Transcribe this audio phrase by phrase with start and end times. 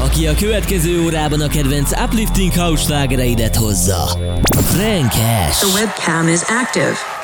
[0.00, 4.18] aki a következő órában a kedvenc uplifting house slágereidet hozza.
[4.50, 7.19] Frank The webcam is active.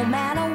[0.00, 0.49] no matter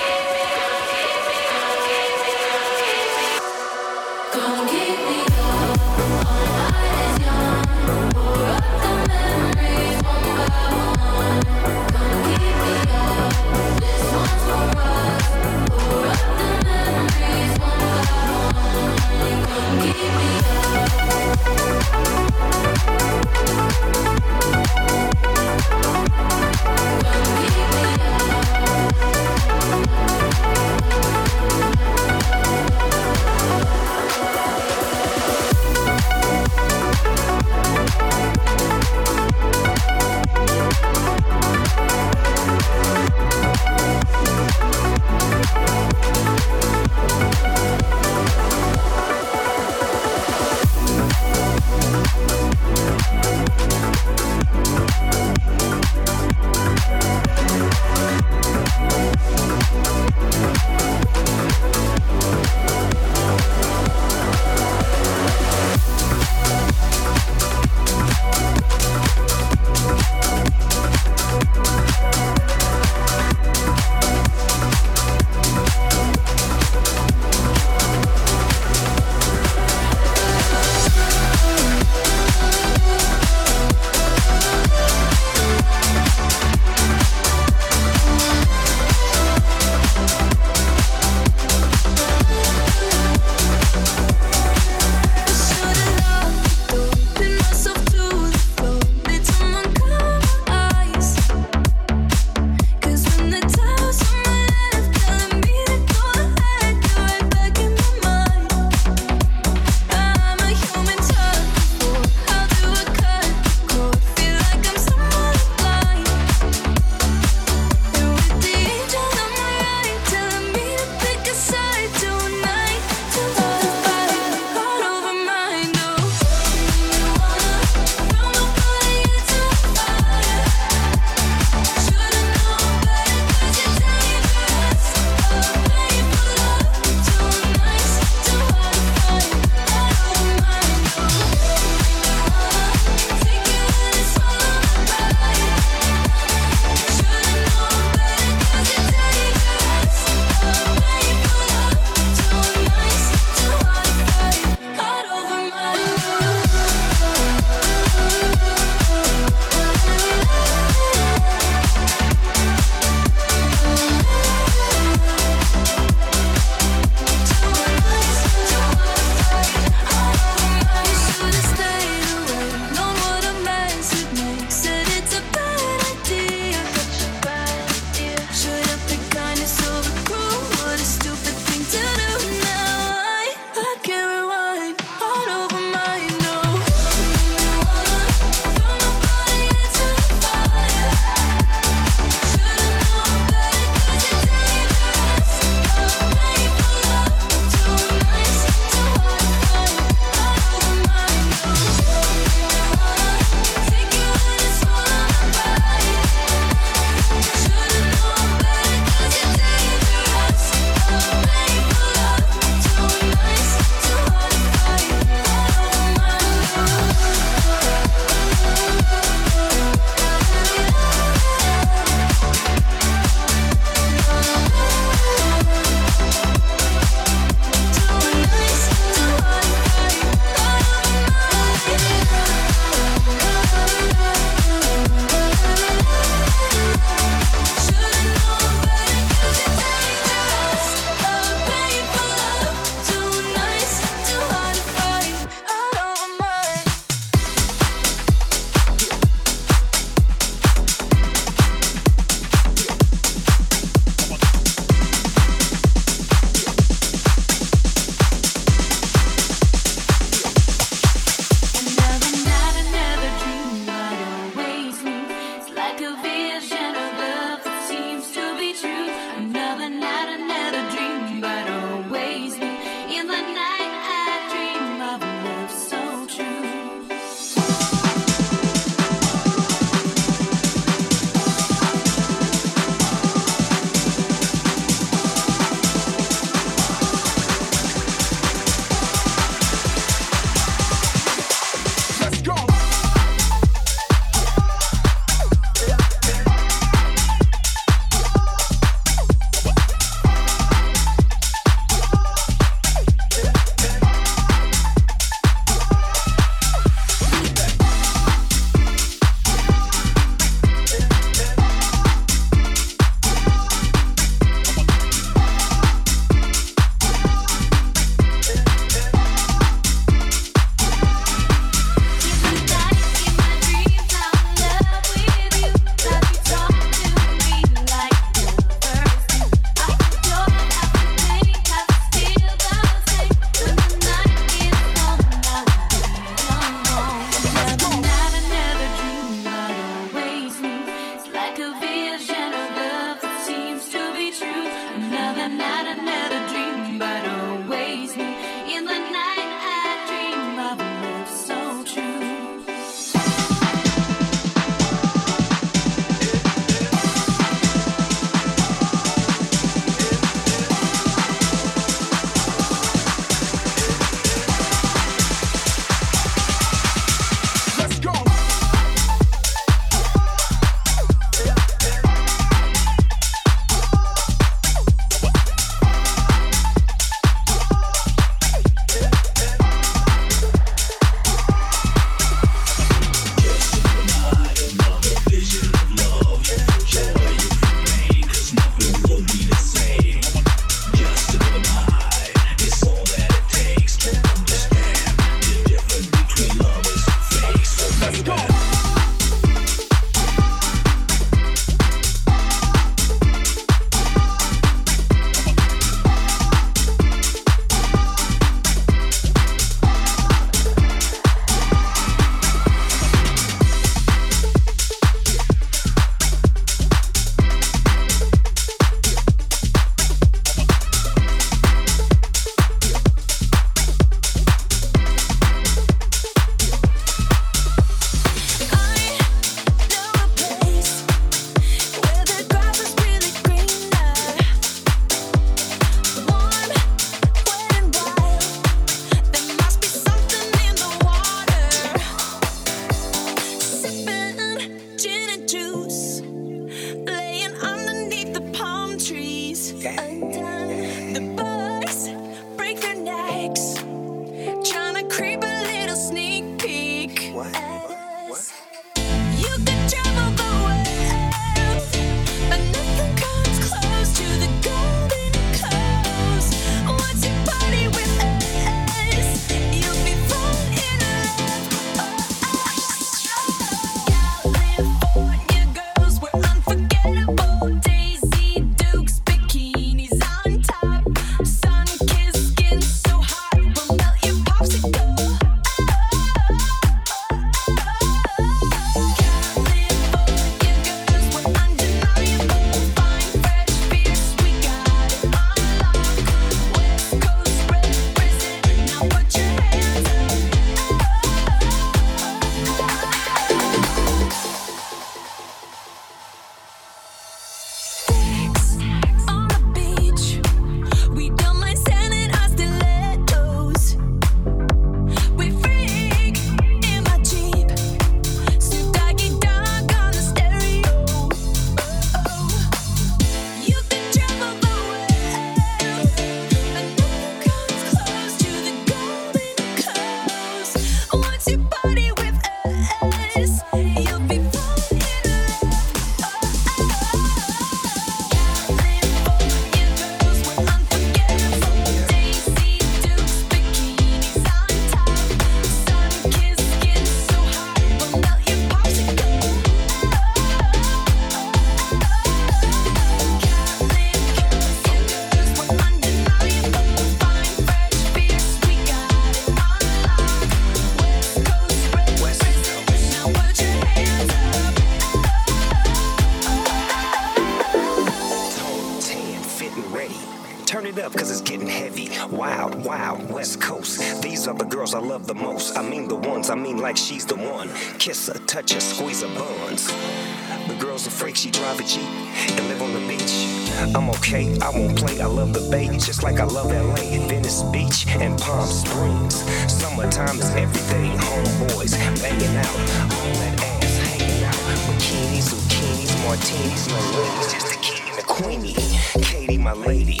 [585.12, 589.16] love the bay, just like I love LA, Venice Beach, and Palm Springs.
[589.52, 592.56] Summertime is every day, homeboys banging out,
[592.96, 594.34] all that ass hanging out.
[594.66, 598.56] Bikinis, zucchinis, martinis, no ladies, just the king and the queenie.
[599.04, 600.00] Katie, my lady.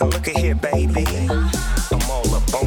[0.00, 1.06] Look at here, baby.
[1.30, 2.59] I'm all up on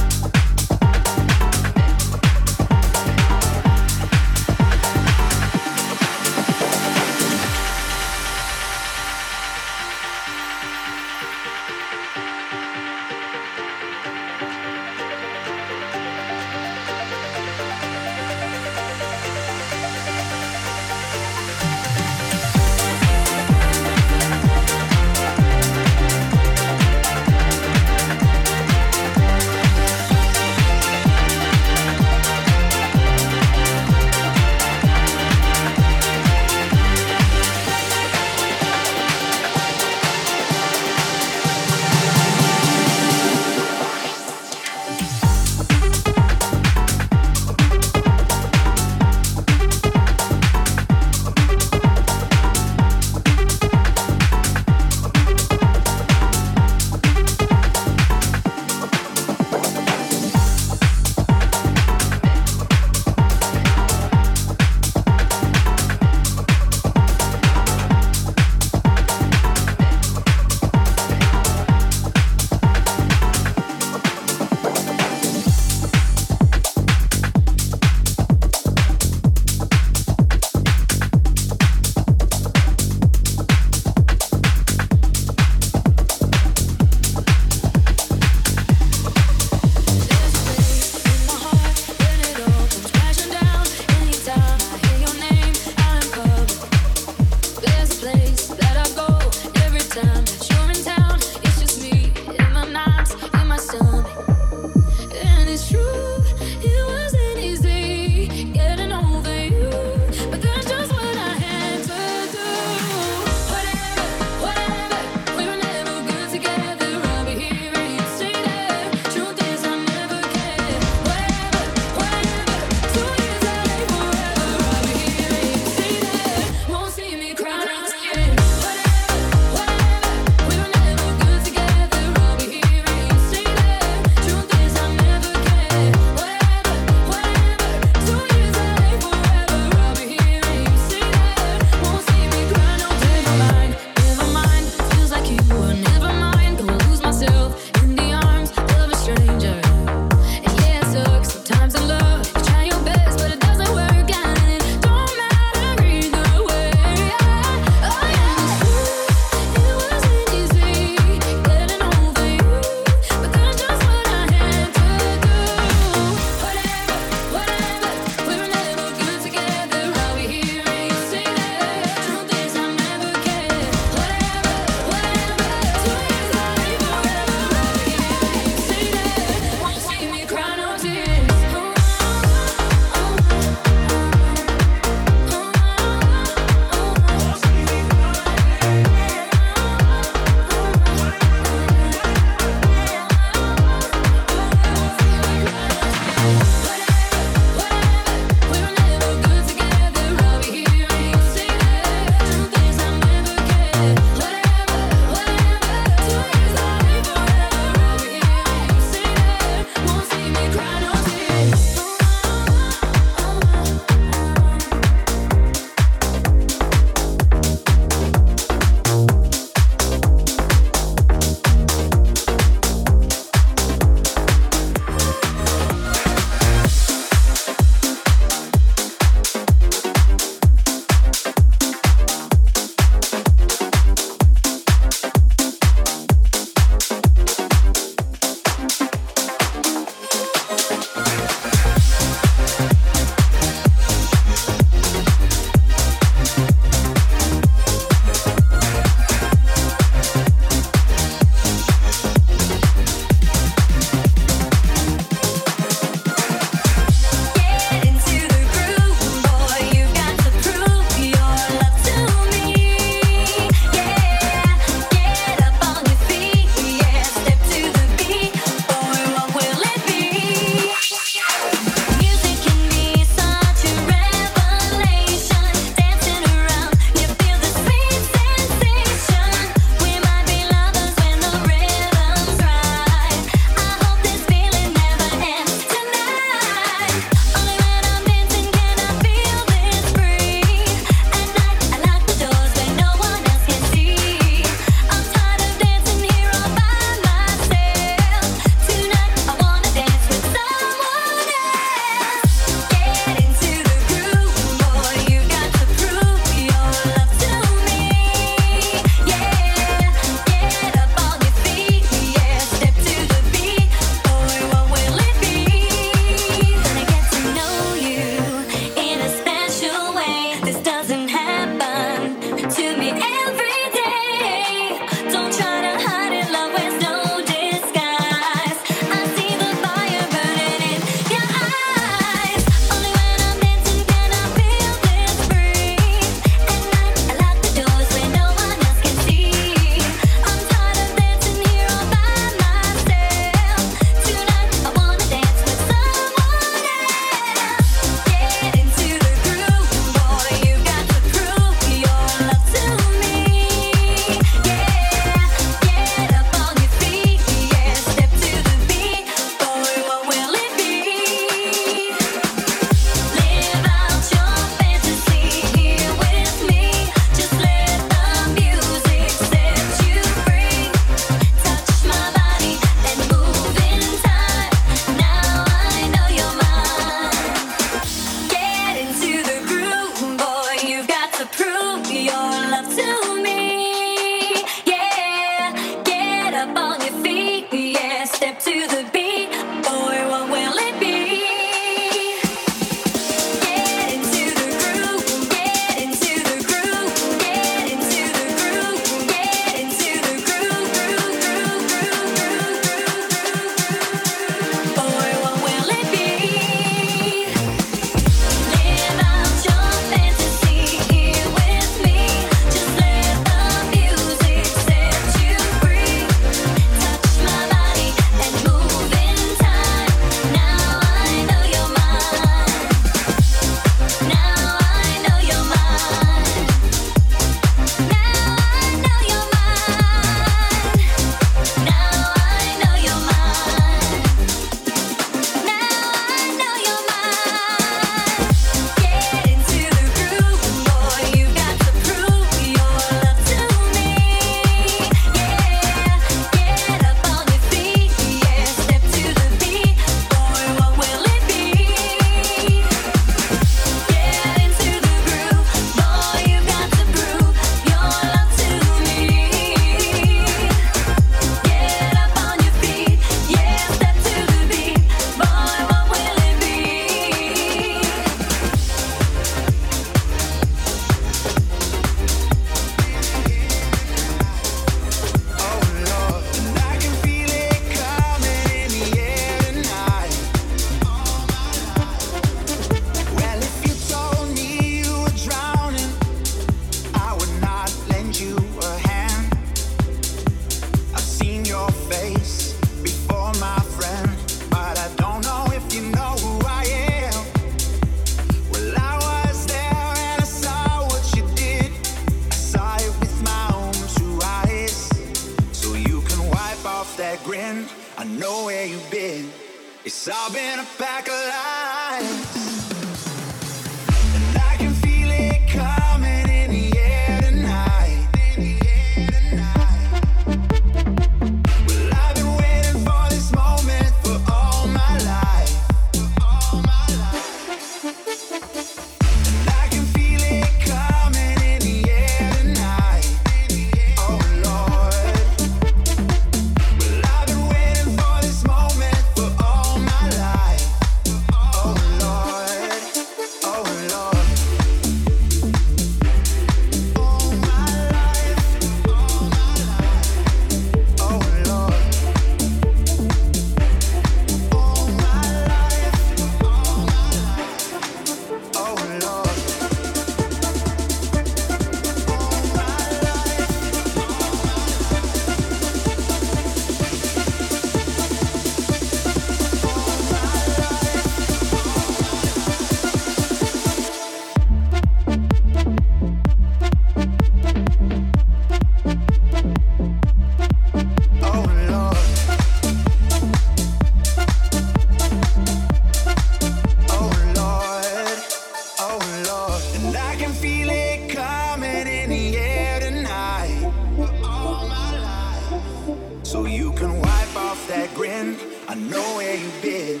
[596.30, 598.36] So you can wipe off that grin.
[598.68, 600.00] I know where you've been.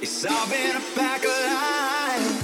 [0.00, 2.35] It's all been a pack of lies.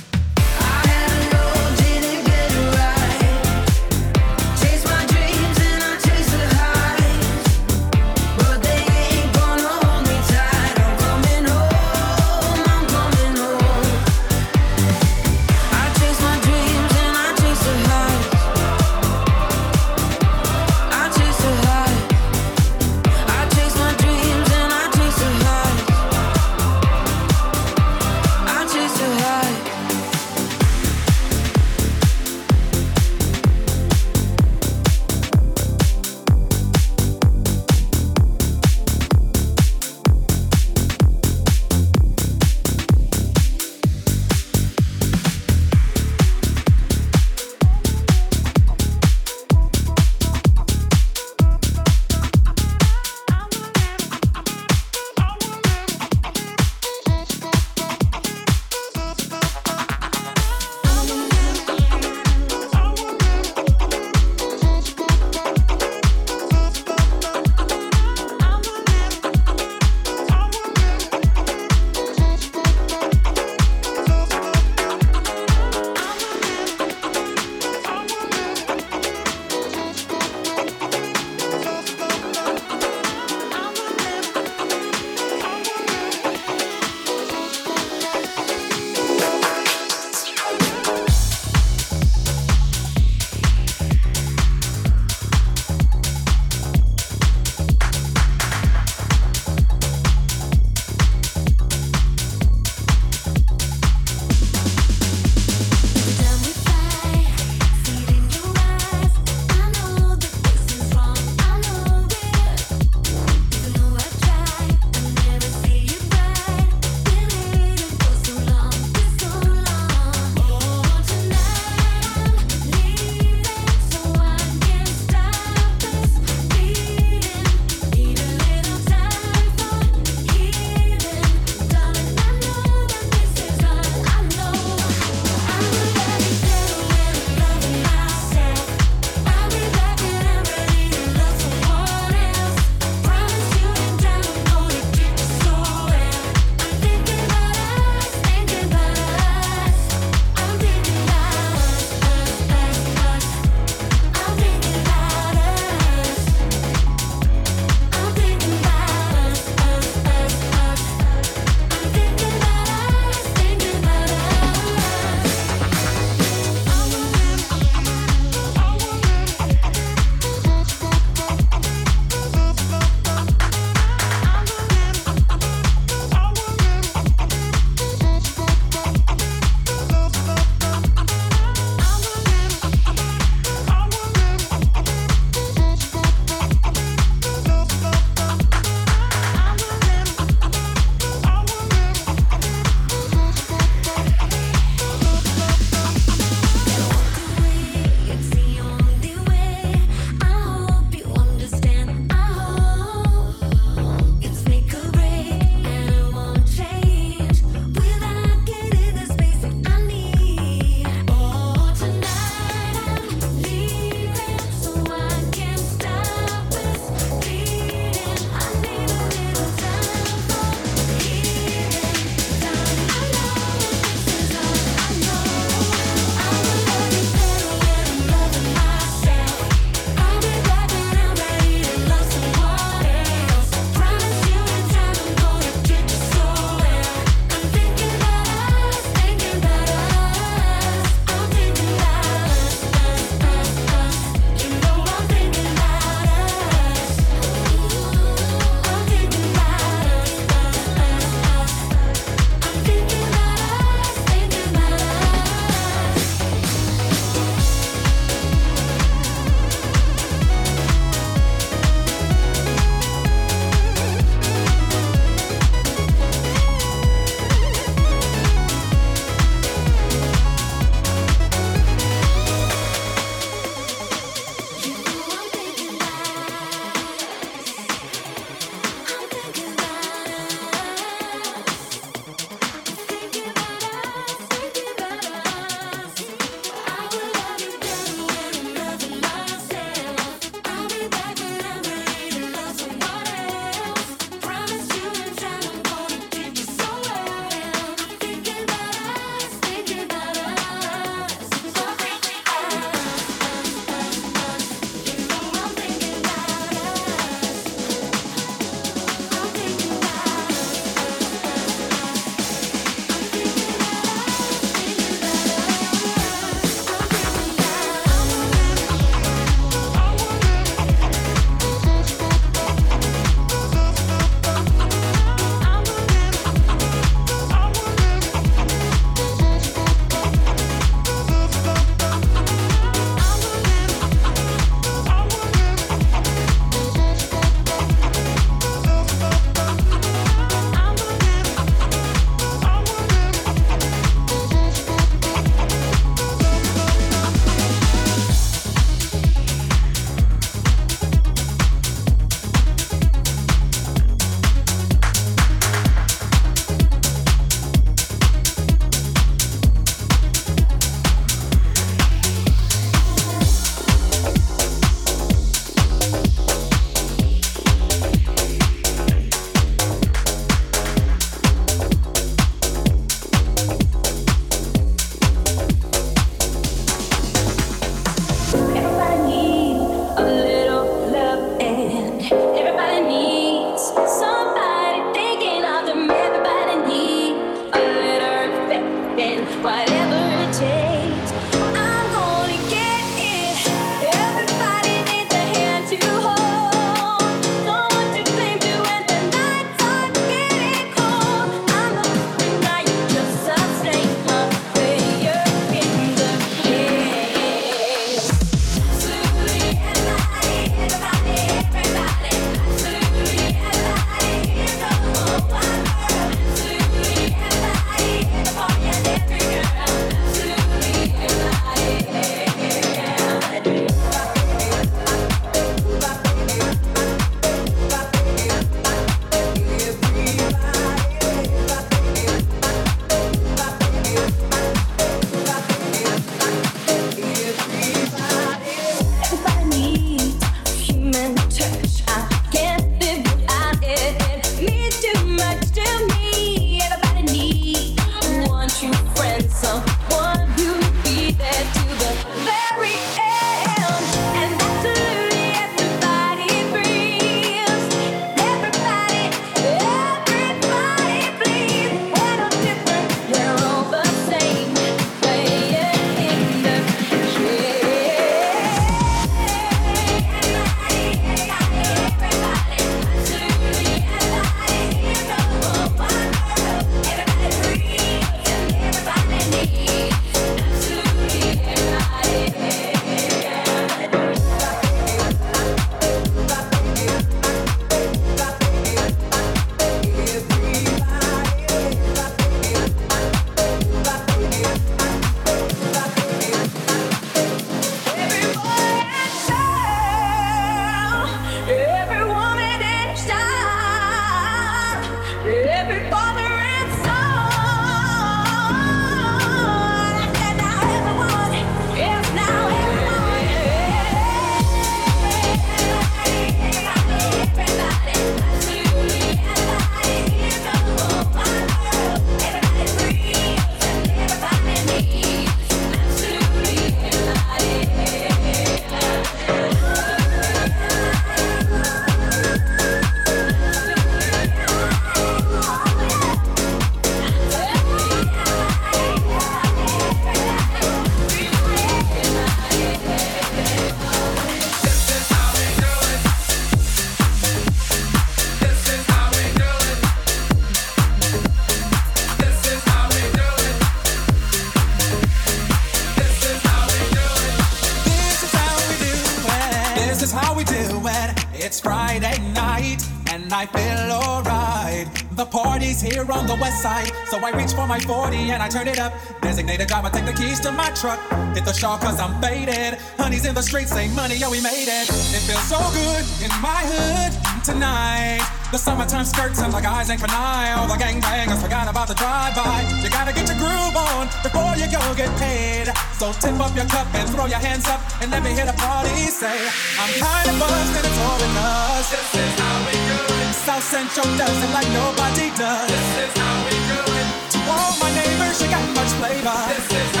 [571.61, 572.81] The cause I'm faded.
[572.97, 574.89] Honey's in the streets, say money, yo, we made it.
[574.89, 577.13] It feels so good in my hood
[577.45, 578.25] tonight.
[578.49, 580.57] The summertime skirts and the guys ain't canine.
[580.57, 582.65] All the gangbangers forgot about the drive-by.
[582.81, 585.69] You gotta get your groove on before you go get paid.
[586.01, 588.57] So tip up your cup and throw your hands up and let me hear the
[588.57, 589.37] party say,
[589.77, 591.93] I'm kinda buzzed and it's all in us.
[591.93, 593.37] This is how we do it.
[593.45, 595.69] South Central does it like nobody does.
[595.69, 597.07] This is how we do it.
[597.37, 599.37] To all my neighbors, you got much flavor.
[599.53, 600.00] This is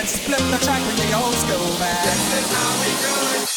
[0.00, 2.04] Let's flip the track with the old school back.
[2.04, 2.88] This is how we
[3.36, 3.49] do it.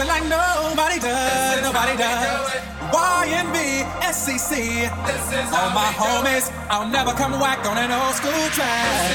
[0.00, 2.56] It like nobody does, nobody does.
[2.88, 4.88] YNB, SCC,
[5.52, 9.12] all my homies, I'll never come whack on an old school track.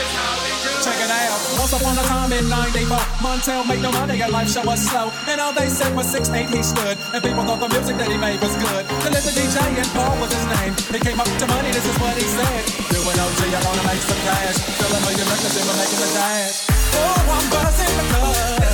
[0.86, 1.42] Check it out.
[1.58, 5.10] Once upon a time in 94, Montel made no money, and life show was slow.
[5.26, 7.02] And all they said was 6'8 he stood.
[7.18, 8.86] And people thought the music that he made was good.
[9.02, 10.78] The little DJ and Paul was his name.
[10.94, 12.62] He came up to money, this is what he said.
[12.94, 14.62] Doing OG, I wanna make some cash.
[14.78, 16.70] Fill a million records and we're making the dash.
[16.94, 18.64] Oh, I'm buzzing because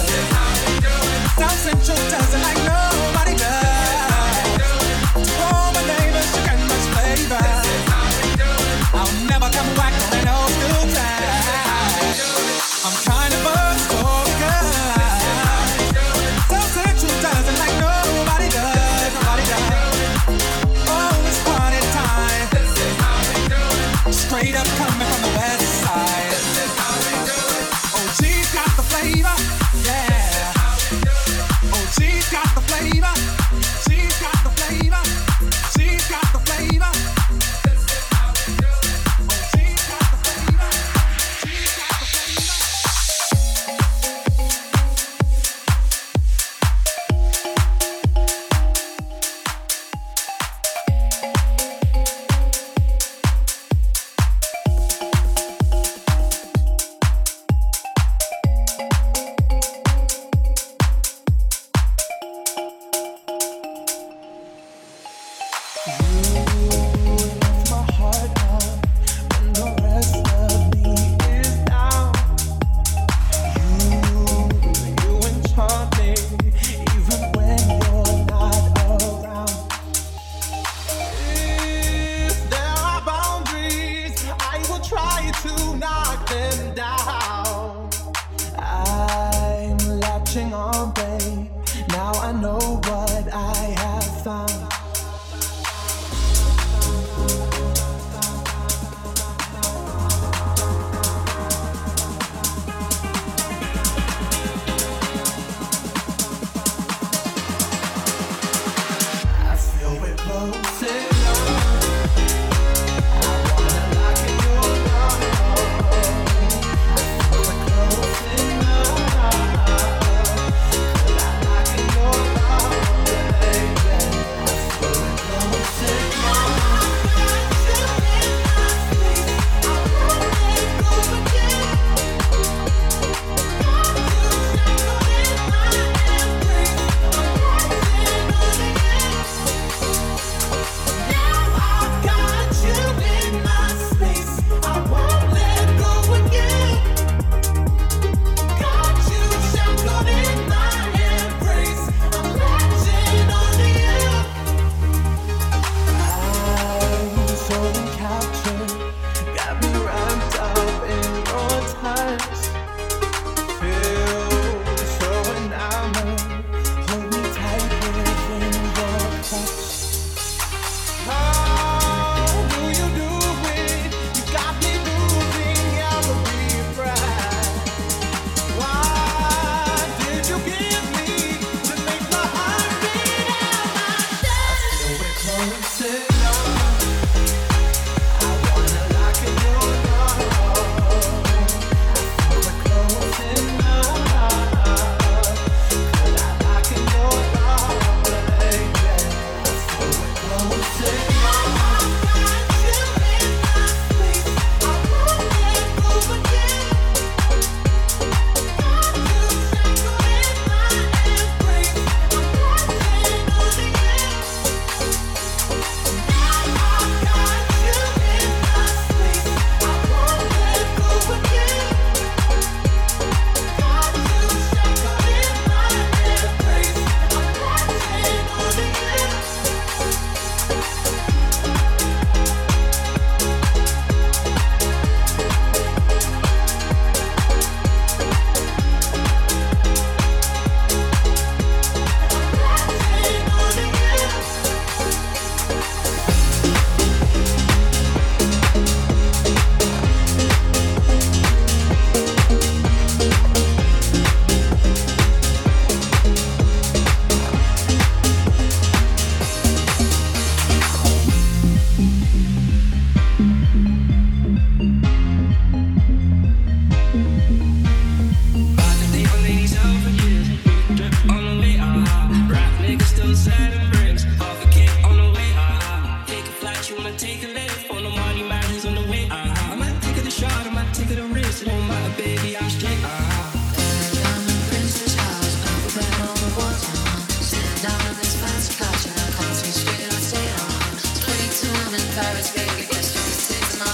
[1.62, 2.91] essential doesn't I know?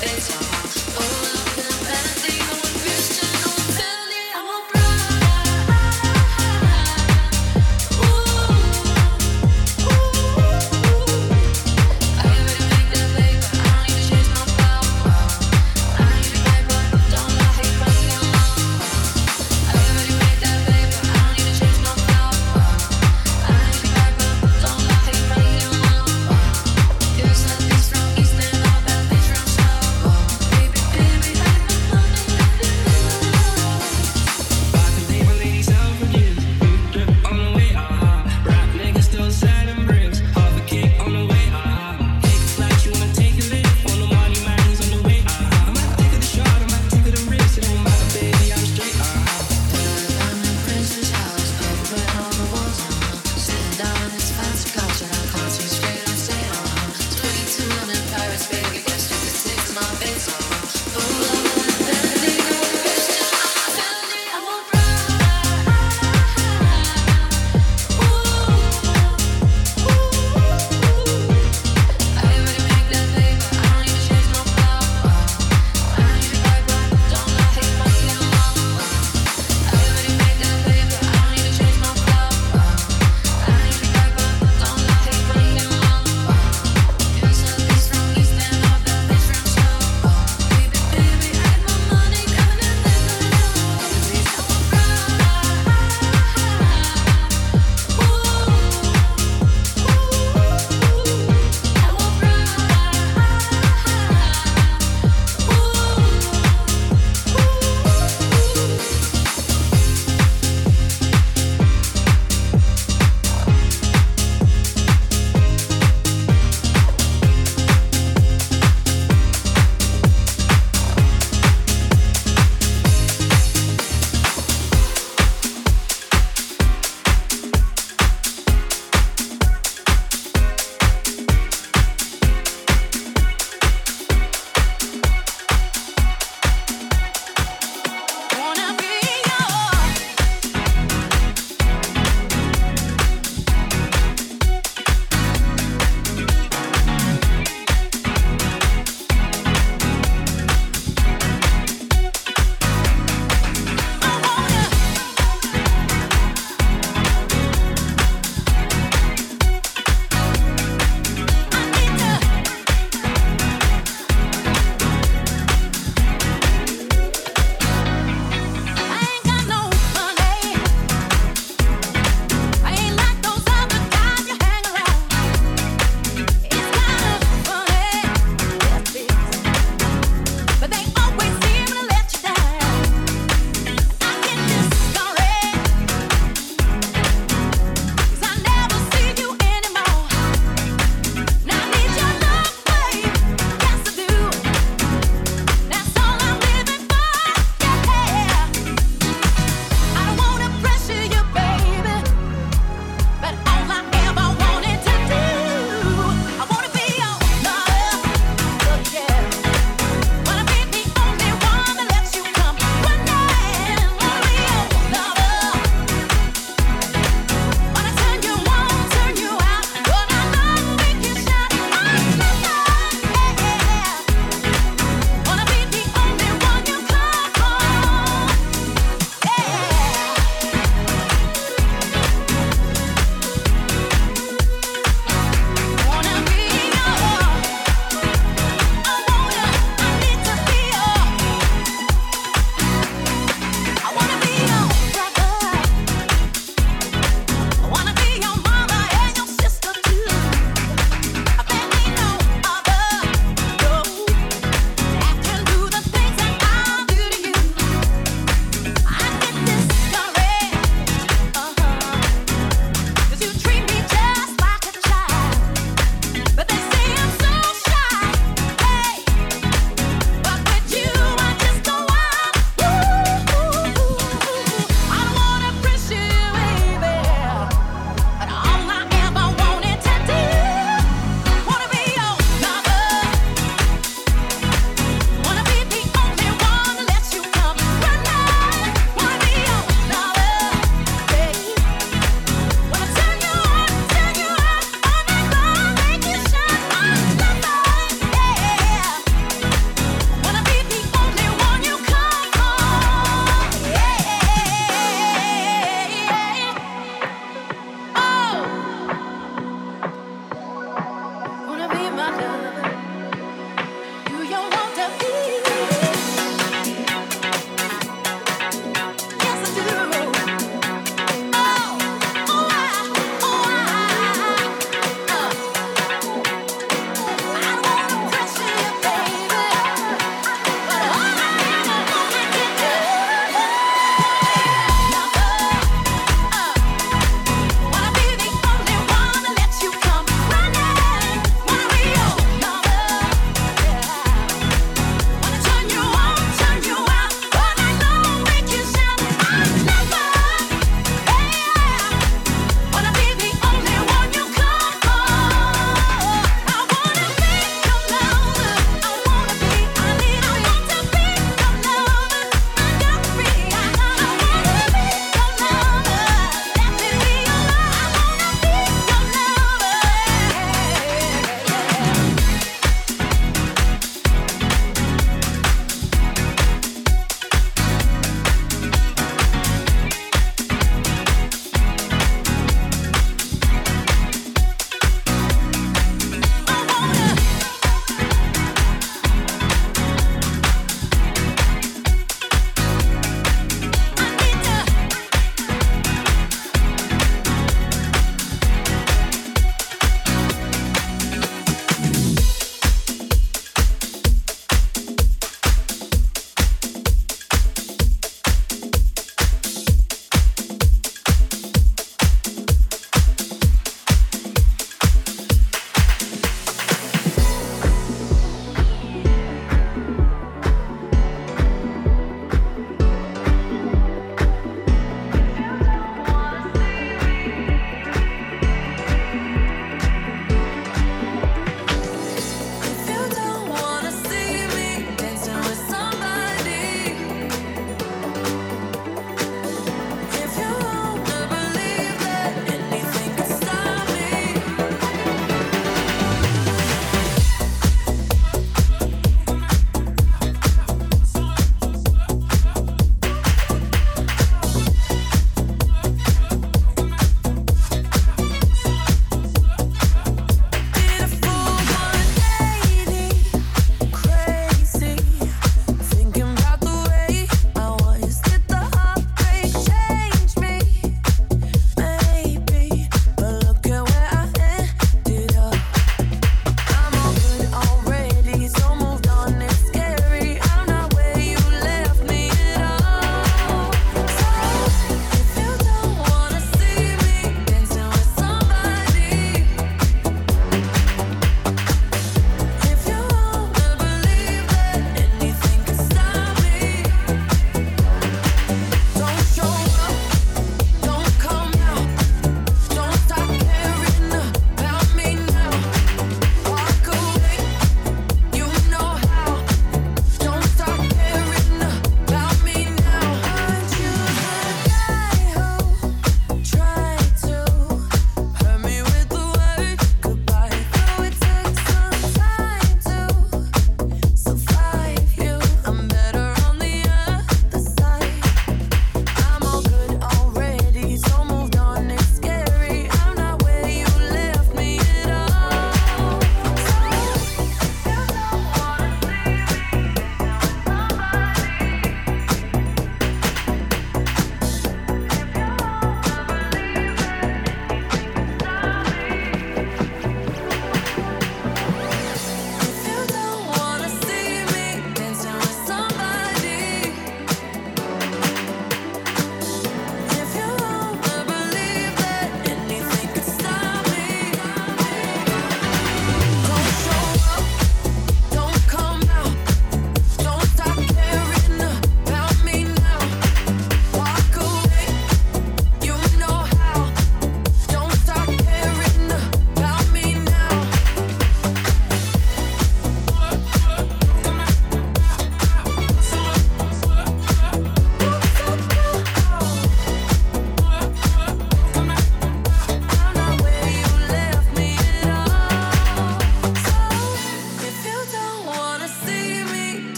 [0.00, 0.47] It's